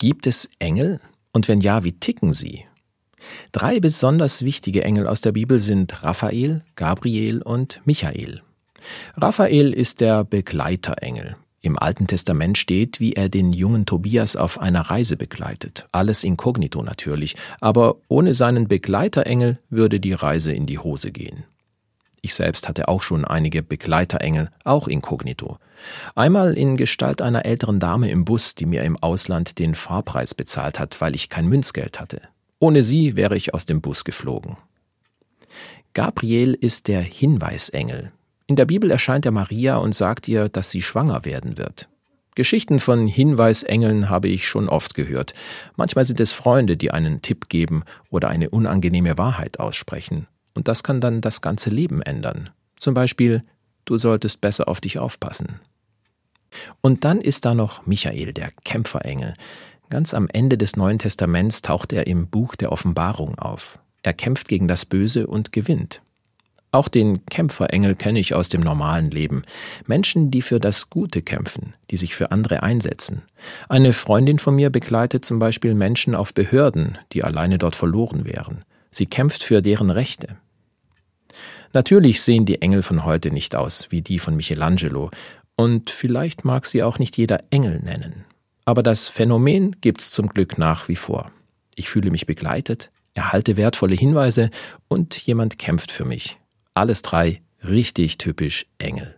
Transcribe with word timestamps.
Gibt 0.00 0.26
es 0.26 0.48
Engel? 0.58 0.98
Und 1.30 1.46
wenn 1.46 1.60
ja, 1.60 1.84
wie 1.84 1.92
ticken 1.92 2.32
sie? 2.32 2.64
Drei 3.52 3.80
besonders 3.80 4.42
wichtige 4.42 4.82
Engel 4.82 5.06
aus 5.06 5.20
der 5.20 5.32
Bibel 5.32 5.60
sind 5.60 6.02
Raphael, 6.02 6.64
Gabriel 6.74 7.42
und 7.42 7.82
Michael. 7.84 8.40
Raphael 9.18 9.74
ist 9.74 10.00
der 10.00 10.24
Begleiterengel. 10.24 11.36
Im 11.60 11.78
Alten 11.78 12.06
Testament 12.06 12.56
steht, 12.56 12.98
wie 12.98 13.12
er 13.12 13.28
den 13.28 13.52
jungen 13.52 13.84
Tobias 13.84 14.36
auf 14.36 14.58
einer 14.58 14.80
Reise 14.80 15.18
begleitet. 15.18 15.86
Alles 15.92 16.24
inkognito 16.24 16.82
natürlich, 16.82 17.36
aber 17.60 17.96
ohne 18.08 18.32
seinen 18.32 18.68
Begleiterengel 18.68 19.58
würde 19.68 20.00
die 20.00 20.14
Reise 20.14 20.54
in 20.54 20.64
die 20.64 20.78
Hose 20.78 21.12
gehen. 21.12 21.44
Ich 22.22 22.32
selbst 22.32 22.68
hatte 22.68 22.88
auch 22.88 23.02
schon 23.02 23.26
einige 23.26 23.62
Begleiterengel, 23.62 24.50
auch 24.64 24.88
inkognito. 24.88 25.58
Einmal 26.14 26.54
in 26.54 26.76
Gestalt 26.76 27.22
einer 27.22 27.44
älteren 27.44 27.80
Dame 27.80 28.10
im 28.10 28.24
Bus, 28.24 28.54
die 28.54 28.66
mir 28.66 28.82
im 28.82 28.96
Ausland 28.96 29.58
den 29.58 29.74
Fahrpreis 29.74 30.34
bezahlt 30.34 30.78
hat, 30.78 31.00
weil 31.00 31.14
ich 31.14 31.28
kein 31.28 31.48
Münzgeld 31.48 32.00
hatte. 32.00 32.22
Ohne 32.58 32.82
sie 32.82 33.16
wäre 33.16 33.36
ich 33.36 33.54
aus 33.54 33.66
dem 33.66 33.80
Bus 33.80 34.04
geflogen. 34.04 34.56
Gabriel 35.94 36.54
ist 36.54 36.88
der 36.88 37.00
Hinweisengel. 37.00 38.12
In 38.46 38.56
der 38.56 38.64
Bibel 38.64 38.90
erscheint 38.90 39.26
er 39.26 39.32
Maria 39.32 39.76
und 39.76 39.94
sagt 39.94 40.28
ihr, 40.28 40.48
dass 40.48 40.70
sie 40.70 40.82
schwanger 40.82 41.24
werden 41.24 41.56
wird. 41.56 41.88
Geschichten 42.34 42.78
von 42.78 43.06
Hinweisengeln 43.06 44.08
habe 44.08 44.28
ich 44.28 44.46
schon 44.46 44.68
oft 44.68 44.94
gehört. 44.94 45.34
Manchmal 45.76 46.04
sind 46.04 46.20
es 46.20 46.32
Freunde, 46.32 46.76
die 46.76 46.90
einen 46.90 47.22
Tipp 47.22 47.48
geben 47.48 47.82
oder 48.08 48.28
eine 48.28 48.50
unangenehme 48.50 49.18
Wahrheit 49.18 49.58
aussprechen. 49.58 50.26
Und 50.54 50.68
das 50.68 50.82
kann 50.82 51.00
dann 51.00 51.20
das 51.20 51.42
ganze 51.42 51.70
Leben 51.70 52.02
ändern. 52.02 52.50
Zum 52.78 52.94
Beispiel, 52.94 53.44
du 53.90 53.98
solltest 53.98 54.40
besser 54.40 54.68
auf 54.68 54.80
dich 54.80 54.98
aufpassen. 54.98 55.60
Und 56.80 57.04
dann 57.04 57.20
ist 57.20 57.44
da 57.44 57.54
noch 57.54 57.86
Michael, 57.86 58.32
der 58.32 58.50
Kämpferengel. 58.64 59.34
Ganz 59.88 60.14
am 60.14 60.28
Ende 60.32 60.56
des 60.56 60.76
Neuen 60.76 60.98
Testaments 60.98 61.62
taucht 61.62 61.92
er 61.92 62.06
im 62.06 62.28
Buch 62.28 62.54
der 62.54 62.70
Offenbarung 62.70 63.38
auf. 63.38 63.80
Er 64.02 64.12
kämpft 64.12 64.48
gegen 64.48 64.68
das 64.68 64.84
Böse 64.84 65.26
und 65.26 65.52
gewinnt. 65.52 66.00
Auch 66.72 66.86
den 66.86 67.26
Kämpferengel 67.26 67.96
kenne 67.96 68.20
ich 68.20 68.32
aus 68.32 68.48
dem 68.48 68.60
normalen 68.60 69.10
Leben. 69.10 69.42
Menschen, 69.86 70.30
die 70.30 70.40
für 70.40 70.60
das 70.60 70.88
Gute 70.88 71.20
kämpfen, 71.20 71.74
die 71.90 71.96
sich 71.96 72.14
für 72.14 72.30
andere 72.30 72.62
einsetzen. 72.62 73.22
Eine 73.68 73.92
Freundin 73.92 74.38
von 74.38 74.54
mir 74.54 74.70
begleitet 74.70 75.24
zum 75.24 75.40
Beispiel 75.40 75.74
Menschen 75.74 76.14
auf 76.14 76.32
Behörden, 76.32 76.96
die 77.12 77.24
alleine 77.24 77.58
dort 77.58 77.74
verloren 77.74 78.24
wären. 78.24 78.64
Sie 78.92 79.06
kämpft 79.06 79.42
für 79.42 79.62
deren 79.62 79.90
Rechte. 79.90 80.36
Natürlich 81.72 82.22
sehen 82.22 82.46
die 82.46 82.62
Engel 82.62 82.82
von 82.82 83.04
heute 83.04 83.30
nicht 83.30 83.54
aus 83.54 83.90
wie 83.90 84.02
die 84.02 84.18
von 84.18 84.36
Michelangelo, 84.36 85.10
und 85.56 85.90
vielleicht 85.90 86.44
mag 86.44 86.64
sie 86.64 86.82
auch 86.82 86.98
nicht 86.98 87.18
jeder 87.18 87.44
Engel 87.50 87.80
nennen. 87.80 88.24
Aber 88.64 88.82
das 88.82 89.08
Phänomen 89.08 89.76
gibt's 89.82 90.10
zum 90.10 90.28
Glück 90.28 90.56
nach 90.56 90.88
wie 90.88 90.96
vor. 90.96 91.30
Ich 91.74 91.90
fühle 91.90 92.10
mich 92.10 92.24
begleitet, 92.24 92.90
erhalte 93.12 93.58
wertvolle 93.58 93.94
Hinweise 93.94 94.50
und 94.88 95.18
jemand 95.18 95.58
kämpft 95.58 95.90
für 95.90 96.06
mich. 96.06 96.38
Alles 96.72 97.02
drei 97.02 97.42
richtig 97.62 98.16
typisch 98.16 98.66
Engel. 98.78 99.16